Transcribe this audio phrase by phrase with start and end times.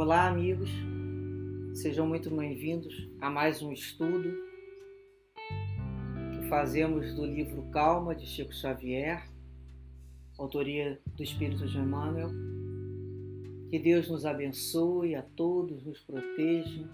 [0.00, 0.70] Olá, amigos.
[1.74, 4.32] Sejam muito bem-vindos a mais um estudo
[6.32, 9.28] que fazemos do livro Calma de Chico Xavier,
[10.38, 12.30] autoria do Espírito de Emmanuel.
[13.68, 16.88] Que Deus nos abençoe, a todos nos proteja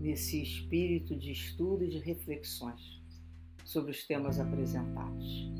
[0.00, 3.02] nesse espírito de estudo e de reflexões
[3.66, 5.52] sobre os temas apresentados.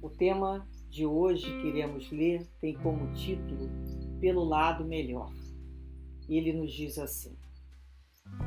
[0.00, 3.68] O tema de hoje que iremos ler tem como título
[4.22, 5.32] Pelo Lado Melhor.
[6.28, 7.36] Ele nos diz assim: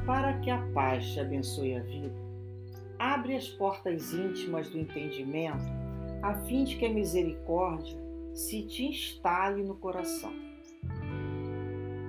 [0.05, 2.15] Para que a paz te abençoe a vida,
[2.97, 5.65] abre as portas íntimas do entendimento,
[6.21, 7.93] a fim de que a misericórdia
[8.33, 10.31] se te instale no coração.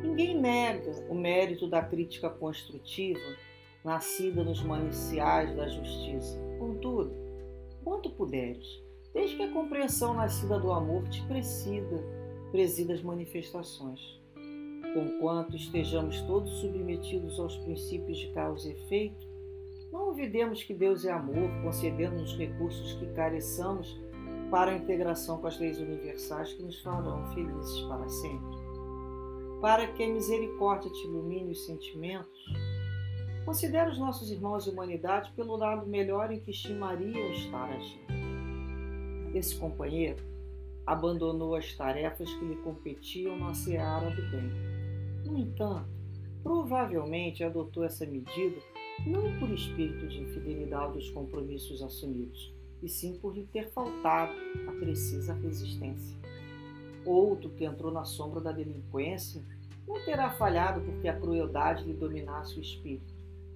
[0.00, 3.36] Ninguém nega o mérito da crítica construtiva
[3.84, 6.40] nascida nos maniciais da justiça.
[6.60, 7.12] Contudo,
[7.82, 8.80] quanto puderes,
[9.12, 14.00] desde que a compreensão nascida do amor te presida, presida as manifestações.
[14.94, 19.26] Conquanto estejamos todos submetidos aos princípios de causa e efeito,
[19.92, 23.98] não olvidemos que Deus é amor, concedendo-nos recursos que careçamos
[24.50, 28.56] para a integração com as leis universais que nos farão felizes para sempre.
[29.60, 32.44] Para que a misericórdia te ilumine os sentimentos,
[33.44, 38.06] considere os nossos irmãos de humanidade pelo lado melhor em que estimariam estar agindo.
[39.34, 40.22] Esse companheiro
[40.86, 44.50] abandonou as tarefas que lhe competiam na seara do bem.
[45.24, 45.88] No entanto,
[46.42, 48.56] provavelmente adotou essa medida
[49.04, 54.32] não por espírito de infidelidade aos compromissos assumidos, e sim por lhe ter faltado
[54.68, 56.16] a precisa resistência.
[57.04, 59.42] Outro que entrou na sombra da delinquência
[59.86, 63.14] não terá falhado porque a crueldade lhe dominasse o espírito,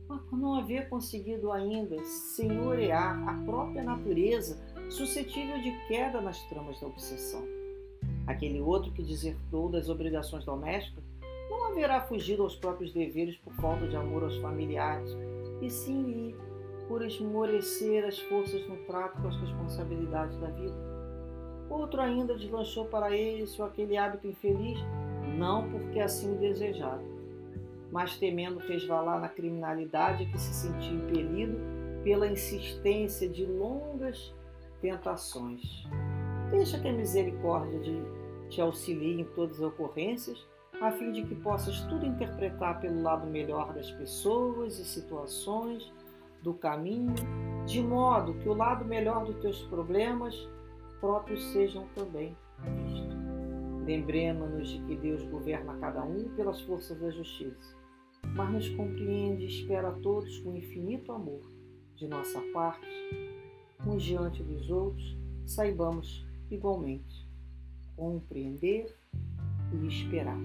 [0.09, 6.80] mas por não haver conseguido ainda senhorear a própria natureza suscetível de queda nas tramas
[6.80, 7.42] da obsessão.
[8.26, 11.03] Aquele outro que desertou das obrigações domésticas
[11.48, 15.16] não haverá fugido aos próprios deveres por falta de amor aos familiares,
[15.60, 16.34] e sim
[16.88, 20.75] por esmorecer as forças no trato com as responsabilidades da vida.
[21.69, 24.78] Outro ainda deslanchou para esse ou aquele hábito infeliz,
[25.36, 27.03] não porque assim o desejava,
[27.92, 31.56] mas temendo resvalar na criminalidade que se sentia impelido
[32.03, 34.32] pela insistência de longas
[34.80, 35.62] tentações.
[36.50, 38.02] Deixa que a misericórdia de,
[38.48, 40.46] te auxilie em todas as ocorrências,
[40.80, 45.92] a fim de que possas tudo interpretar pelo lado melhor das pessoas e situações,
[46.42, 47.14] do caminho,
[47.66, 50.34] de modo que o lado melhor dos teus problemas
[51.00, 53.20] próprios sejam também vistos.
[53.84, 57.76] Lembremos-nos de que Deus governa cada um pelas forças da justiça,
[58.34, 61.41] mas nos compreende e espera a todos com infinito amor.
[61.97, 62.88] De nossa parte,
[63.86, 67.28] uns diante dos outros, saibamos igualmente
[67.96, 68.94] compreender
[69.72, 70.38] e esperar.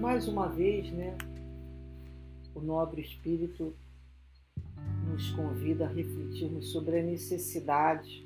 [0.00, 1.16] Mais uma vez, né,
[2.54, 3.74] o nobre espírito
[5.06, 8.24] nos convida a refletirmos sobre a necessidade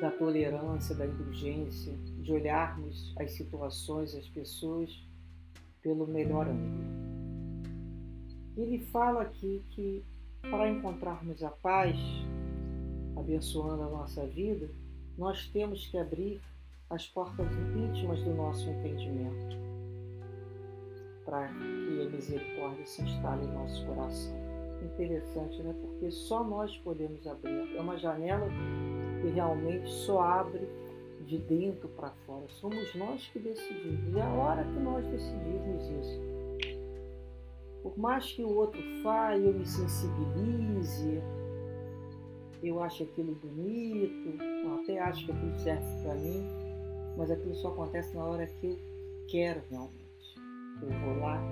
[0.00, 4.90] da tolerância, da indulgência, de olharmos as situações, as pessoas
[5.80, 7.11] pelo melhor ângulo.
[8.56, 10.04] Ele fala aqui que
[10.42, 11.96] para encontrarmos a paz,
[13.16, 14.68] abençoando a nossa vida,
[15.16, 16.40] nós temos que abrir
[16.90, 19.56] as portas íntimas do nosso entendimento
[21.24, 24.34] para que a misericórdia se instale em nosso coração.
[24.82, 25.74] Interessante, né?
[25.80, 27.76] Porque só nós podemos abrir.
[27.76, 28.46] É uma janela
[29.20, 30.68] que realmente só abre
[31.24, 32.44] de dentro para fora.
[32.48, 34.14] Somos nós que decidimos.
[34.14, 36.20] E é a hora que nós decidimos isso,
[37.82, 41.22] por mais que o outro fale, eu me sensibilize,
[42.62, 44.38] eu acho aquilo bonito,
[44.80, 46.46] até acho que aquilo serve para mim,
[47.16, 48.78] mas aquilo só acontece na hora que eu
[49.28, 50.02] quero realmente.
[50.80, 51.42] Eu vou lá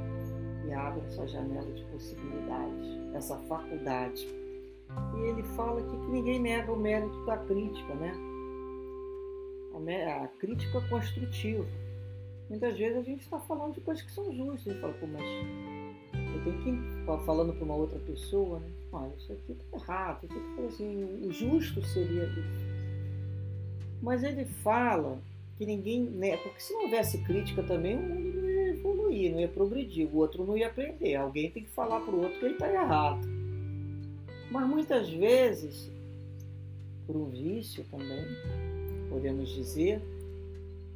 [0.67, 4.27] e abro essa janela de possibilidades, essa faculdade.
[5.17, 8.13] E ele fala aqui que ninguém nega o mérito da crítica, né?
[10.23, 11.67] A, crítica construtiva.
[12.49, 14.63] Muitas vezes a gente está falando de coisas que são justas.
[14.63, 15.25] Gente fala, pô, mas
[16.45, 18.69] tenho que falando para uma outra pessoa, né?
[18.93, 22.43] Olha, isso aqui está errado, isso aqui assim, o justo seria isso.
[24.03, 25.19] Mas ele fala
[25.57, 26.37] que ninguém, né?
[26.39, 30.17] Porque se não houvesse crítica também, o mundo não ia evoluir, não ia progredir, o
[30.17, 31.17] outro não ia aprender.
[31.17, 33.27] Alguém tem que falar para o outro que ele está errado.
[34.51, 35.91] Mas muitas vezes,
[37.07, 38.25] por um vício também,
[39.09, 40.03] podemos dizer,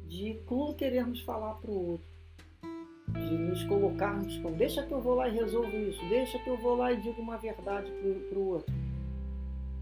[0.07, 2.14] de tudo queremos falar para o outro
[3.15, 6.57] de nos colocarmos como deixa que eu vou lá e resolvo isso, deixa que eu
[6.57, 7.91] vou lá e digo uma verdade
[8.29, 8.73] para o outro,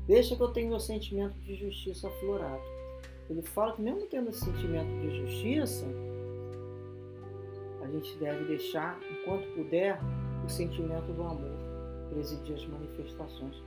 [0.08, 2.62] deixa que eu tenho meu sentimento de justiça aflorado.
[3.30, 5.86] ele fala que mesmo tendo esse sentimento de justiça,
[7.82, 10.00] a gente deve deixar, enquanto puder,
[10.46, 11.74] o sentimento do amor
[12.10, 13.62] presidir as manifestações.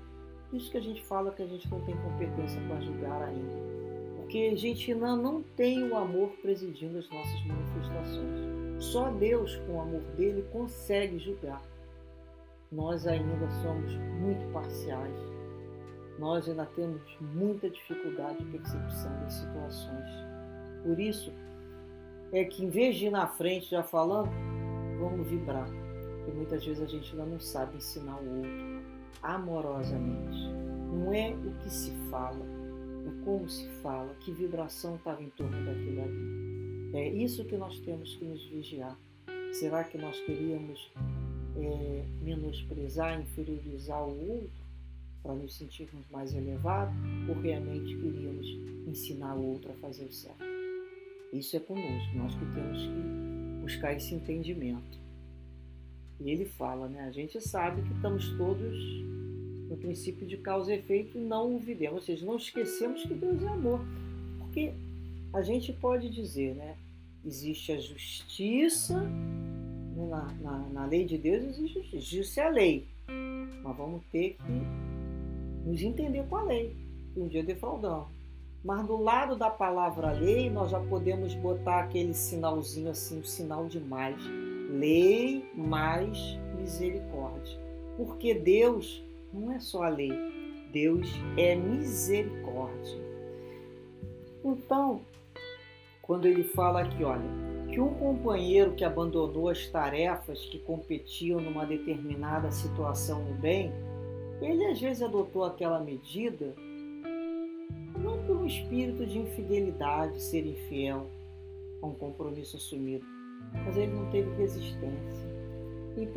[0.52, 3.54] Isso que a gente fala que a gente não tem competência para julgar ainda.
[4.16, 8.55] Porque a gente ainda não tem o amor presidindo as nossas manifestações.
[8.78, 11.62] Só Deus, com o amor dele, consegue julgar.
[12.70, 15.16] Nós ainda somos muito parciais.
[16.18, 20.10] Nós ainda temos muita dificuldade de percepção das situações.
[20.82, 21.32] Por isso,
[22.32, 24.30] é que em vez de ir na frente já falando,
[24.98, 25.68] vamos vibrar.
[26.18, 28.76] Porque muitas vezes a gente ainda não sabe ensinar o outro
[29.22, 30.48] amorosamente.
[30.92, 32.44] Não é o que se fala,
[33.06, 36.45] é como se fala, que vibração estava em torno daquilo ali.
[36.96, 38.98] É isso que nós temos que nos vigiar.
[39.52, 40.90] Será que nós queríamos
[41.54, 44.64] é, menosprezar, inferiorizar o outro
[45.22, 46.94] para nos sentirmos mais elevados
[47.28, 48.46] ou realmente queríamos
[48.88, 50.42] ensinar o outro a fazer o certo?
[51.34, 54.98] Isso é conosco, nós que temos que buscar esse entendimento.
[56.18, 57.02] E ele fala, né?
[57.02, 58.74] A gente sabe que estamos todos
[59.68, 63.42] no princípio de causa e efeito não o vivemos, ou seja, não esquecemos que Deus
[63.42, 63.80] é amor.
[64.38, 64.72] Porque
[65.34, 66.74] a gente pode dizer, né?
[67.26, 71.96] Existe a justiça, né, na, na, na lei de Deus existe justiça.
[71.96, 72.86] Justiça é a lei.
[73.64, 76.76] Mas vamos ter que nos entender com a lei.
[77.16, 78.06] Um dia defraudamos.
[78.64, 83.24] Mas do lado da palavra lei, nós já podemos botar aquele sinalzinho assim, o um
[83.24, 84.16] sinal de mais
[84.70, 86.18] lei mais
[86.56, 87.58] misericórdia.
[87.96, 89.02] Porque Deus
[89.32, 90.12] não é só a lei,
[90.72, 93.04] Deus é misericórdia.
[94.44, 95.00] Então,
[96.06, 97.28] quando ele fala aqui, olha,
[97.68, 103.72] que um companheiro que abandonou as tarefas que competiam numa determinada situação no bem,
[104.40, 106.54] ele às vezes adotou aquela medida
[107.98, 111.10] não por um espírito de infidelidade, ser infiel
[111.82, 113.04] a um compromisso assumido,
[113.64, 115.36] mas ele não teve resistência.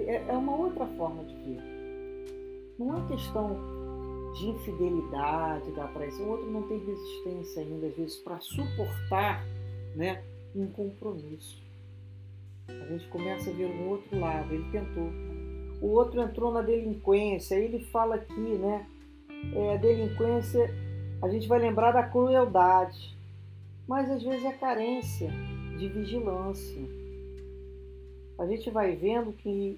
[0.05, 1.61] É, é uma outra forma de ver.
[2.77, 3.57] Não é questão
[4.37, 6.27] de infidelidade, da traição.
[6.27, 9.45] O outro não tem resistência ainda, às vezes, para suportar
[9.95, 10.23] né,
[10.55, 11.61] um compromisso.
[12.67, 14.53] A gente começa a ver um outro lado.
[14.53, 15.09] Ele tentou.
[15.81, 17.55] O outro entrou na delinquência.
[17.55, 18.87] Ele fala aqui, né?
[19.55, 20.69] É, a delinquência,
[21.21, 23.17] a gente vai lembrar da crueldade,
[23.87, 25.31] mas às vezes é carência
[25.77, 26.99] de vigilância
[28.39, 29.77] a gente vai vendo que,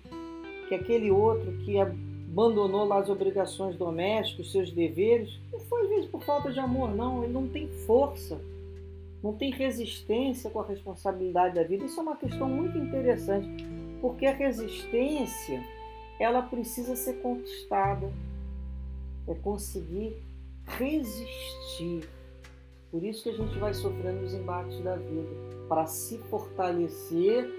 [0.69, 6.05] que aquele outro que abandonou lá as obrigações domésticas, seus deveres, não foi às vezes
[6.05, 7.23] por falta de amor, não.
[7.23, 8.39] Ele não tem força,
[9.23, 11.85] não tem resistência com a responsabilidade da vida.
[11.85, 13.47] Isso é uma questão muito interessante,
[14.01, 15.63] porque a resistência
[16.19, 18.12] ela precisa ser conquistada,
[19.27, 20.18] é conseguir
[20.65, 22.07] resistir.
[22.89, 25.29] Por isso que a gente vai sofrendo os embates da vida,
[25.69, 27.50] para se fortalecer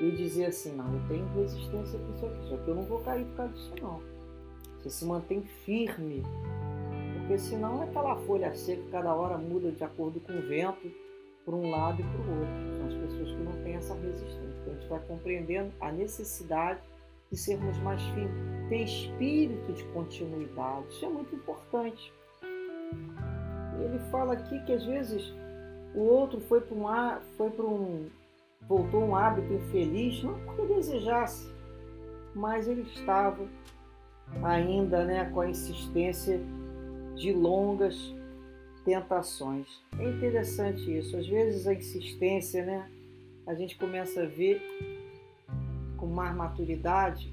[0.00, 3.00] e dizer assim, não, eu tenho resistência para isso aqui, só que eu não vou
[3.00, 4.00] cair por causa disso não.
[4.78, 6.22] Você se mantém firme,
[7.28, 10.90] porque senão é aquela folha seca cada hora muda de acordo com o vento,
[11.44, 12.78] por um lado e para o outro.
[12.78, 14.56] São as pessoas que não têm essa resistência.
[14.62, 16.80] Então a gente vai compreendendo a necessidade
[17.30, 20.88] de sermos mais firmes, ter espírito de continuidade.
[20.88, 22.10] Isso é muito importante.
[23.78, 25.30] Ele fala aqui que às vezes
[25.94, 28.06] o outro foi para um, foi para um,
[28.66, 31.46] voltou um hábito infeliz, não porque desejasse,
[32.34, 33.46] mas ele estava
[34.42, 36.40] ainda né, com a insistência
[37.18, 38.14] de longas
[38.84, 39.66] tentações.
[39.98, 41.16] É interessante isso.
[41.16, 42.90] Às vezes a insistência, né,
[43.46, 44.62] a gente começa a ver
[45.96, 47.30] com mais maturidade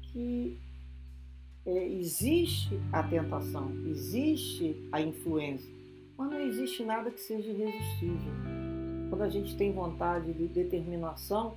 [0.00, 0.58] que
[1.66, 5.70] é, existe a tentação, existe a influência,
[6.16, 8.32] mas não existe nada que seja irresistível.
[9.10, 11.56] Quando a gente tem vontade de determinação,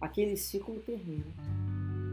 [0.00, 1.26] aquele ciclo termina.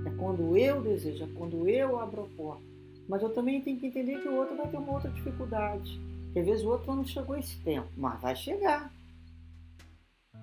[0.06, 2.75] É quando eu desejo, é quando eu abro a porta.
[3.08, 6.00] Mas eu também tenho que entender que o outro vai ter uma outra dificuldade.
[6.34, 8.92] Que às vezes o outro não chegou esse tempo, mas vai chegar.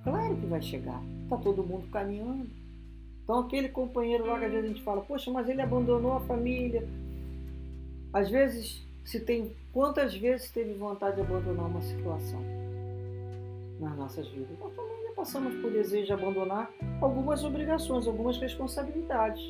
[0.04, 1.02] Claro que vai chegar.
[1.24, 2.50] Está todo mundo caminhando.
[3.22, 6.86] Então aquele companheiro que às vezes a gente fala, poxa, mas ele abandonou a família.
[8.12, 12.62] Às vezes se tem quantas vezes teve vontade de abandonar uma situação?
[13.82, 14.58] nas nossas vidas.
[14.58, 19.42] Nós também passamos por desejo de abandonar algumas obrigações, algumas responsabilidades.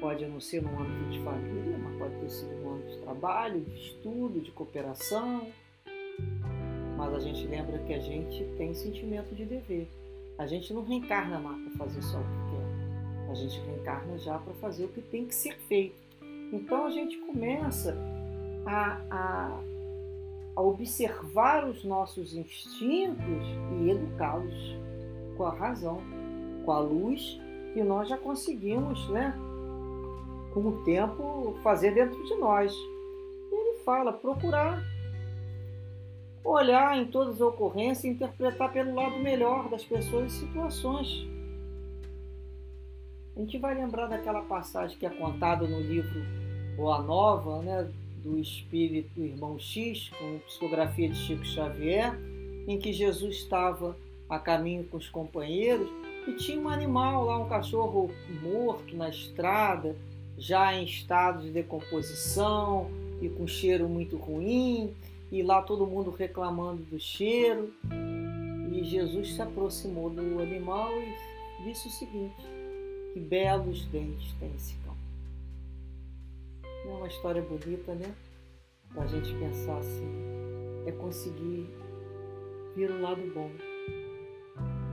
[0.00, 3.60] Pode não ser no âmbito de família, mas pode ter sido no âmbito de trabalho,
[3.60, 5.46] de estudo, de cooperação.
[6.96, 9.88] Mas a gente lembra que a gente tem sentimento de dever.
[10.38, 13.30] A gente não reencarna lá para fazer só o que quer.
[13.30, 15.96] A gente reencarna já para fazer o que tem que ser feito.
[16.52, 17.94] Então a gente começa
[18.66, 19.60] a, a
[20.54, 23.46] a observar os nossos instintos
[23.80, 24.76] e educá-los
[25.36, 26.02] com a razão,
[26.64, 27.40] com a luz
[27.72, 29.34] que nós já conseguimos, né?
[30.52, 32.74] Com o tempo, fazer dentro de nós.
[33.52, 34.82] Ele fala: procurar
[36.44, 41.26] olhar em todas as ocorrências e interpretar pelo lado melhor das pessoas e situações.
[43.36, 46.20] A gente vai lembrar daquela passagem que é contada no livro
[46.76, 47.90] Boa Nova, né,
[48.22, 52.18] do espírito do irmão X, com psicografia de Chico Xavier,
[52.66, 53.96] em que Jesus estava
[54.28, 55.88] a caminho com os companheiros
[56.26, 58.10] e tinha um animal lá, um cachorro
[58.42, 59.96] morto na estrada,
[60.40, 64.94] já em estado de decomposição e com cheiro muito ruim,
[65.30, 67.72] e lá todo mundo reclamando do cheiro.
[68.72, 72.42] E Jesus se aproximou do animal e disse o seguinte:
[73.12, 74.96] Que belos dentes tem esse cão.
[76.86, 78.14] É uma história bonita, né?
[78.94, 80.08] Para a gente pensar assim:
[80.86, 81.68] é conseguir
[82.74, 83.50] vir o lado bom,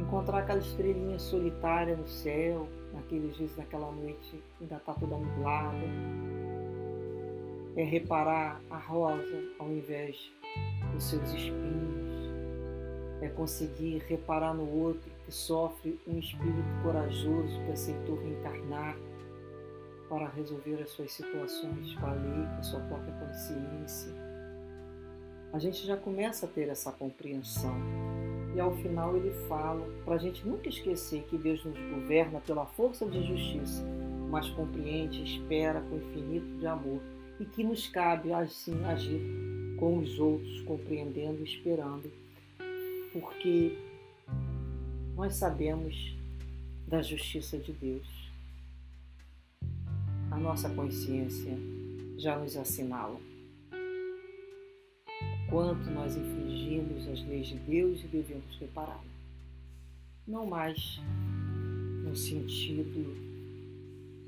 [0.02, 2.68] encontrar aquela estrelinha solitária no céu,
[3.08, 5.88] naqueles dias, naquela noite, ainda está toda nublada
[7.78, 10.32] é reparar a rosa ao invés
[10.92, 12.32] dos seus espinhos,
[13.22, 18.98] é conseguir reparar no outro que sofre um espírito corajoso que aceitou reencarnar
[20.10, 24.12] para resolver as suas situações lei, com a sua própria consciência.
[25.54, 28.07] A gente já começa a ter essa compreensão.
[28.58, 32.66] E ao final ele fala para a gente nunca esquecer que Deus nos governa pela
[32.66, 33.86] força de justiça,
[34.32, 37.00] mas compreende espera com infinito de amor
[37.40, 39.22] e que nos cabe assim agir
[39.78, 42.12] com os outros, compreendendo esperando,
[43.14, 43.78] porque
[45.16, 46.18] nós sabemos
[46.88, 48.32] da justiça de Deus.
[50.32, 51.56] A nossa consciência
[52.18, 53.20] já nos assinala
[55.50, 59.04] quanto nós infringimos as leis de Deus e devemos repará-la.
[60.28, 61.00] Não mais
[62.04, 63.16] no sentido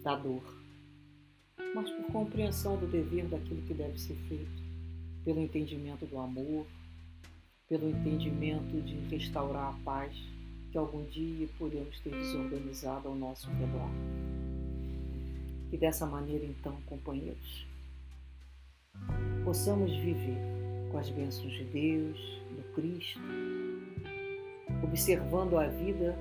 [0.02, 0.44] da dor,
[1.76, 4.64] mas por compreensão do dever daquilo que deve ser feito,
[5.26, 6.66] pelo entendimento do amor,
[7.68, 10.16] pelo entendimento de restaurar a paz
[10.72, 13.90] que algum dia podemos ter desorganizado ao nosso redor.
[15.72, 17.68] E dessa maneira, então, companheiros,
[19.44, 20.59] possamos viver
[20.92, 23.20] com as bênçãos de Deus, do Cristo,
[24.84, 26.16] observando a vida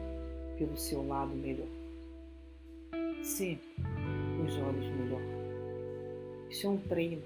[0.57, 1.69] pelo seu lado melhor.
[3.23, 3.67] Sempre
[4.45, 5.39] os olhos melhor
[6.51, 7.23] isso é um treino.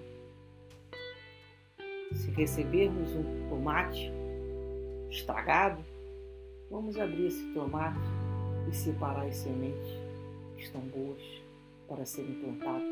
[2.12, 4.12] Se recebermos um tomate
[5.10, 5.82] estragado,
[6.70, 8.00] vamos abrir esse tomate
[8.68, 9.92] e separar as sementes
[10.56, 11.22] que estão boas
[11.88, 12.88] para serem plantadas.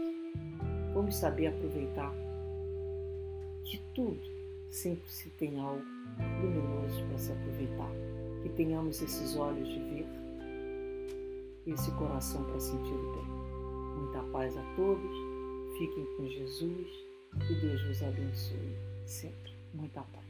[0.94, 2.12] Vamos saber aproveitar.
[3.64, 4.20] De tudo,
[4.70, 5.84] sempre se tem algo
[6.42, 7.90] luminoso para se aproveitar.
[8.42, 10.06] Que tenhamos esses olhos de ver
[11.66, 13.26] e esse coração para sentir o bem.
[14.02, 15.30] Muita paz a todos
[15.80, 16.88] Fiquem com Jesus
[17.48, 19.54] e Deus vos abençoe sempre.
[19.72, 20.29] Muita paz.